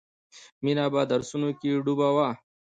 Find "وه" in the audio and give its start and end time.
2.15-2.29